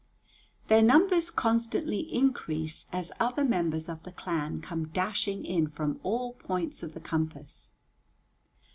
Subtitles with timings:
[0.67, 6.33] Their numbers constantly increase as other members of the clan come dashing in from all
[6.33, 7.73] points of the compass.